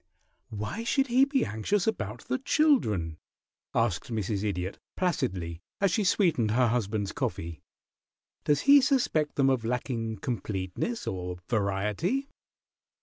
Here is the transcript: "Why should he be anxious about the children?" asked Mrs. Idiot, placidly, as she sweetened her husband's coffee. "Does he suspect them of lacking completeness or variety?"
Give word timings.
"Why 0.49 0.83
should 0.83 1.05
he 1.09 1.25
be 1.25 1.45
anxious 1.45 1.85
about 1.85 2.21
the 2.27 2.39
children?" 2.39 3.19
asked 3.75 4.11
Mrs. 4.11 4.43
Idiot, 4.43 4.79
placidly, 4.97 5.61
as 5.79 5.91
she 5.91 6.03
sweetened 6.03 6.49
her 6.49 6.69
husband's 6.69 7.11
coffee. 7.11 7.61
"Does 8.43 8.61
he 8.61 8.81
suspect 8.81 9.35
them 9.35 9.51
of 9.51 9.63
lacking 9.63 10.17
completeness 10.17 11.05
or 11.05 11.37
variety?" 11.47 12.29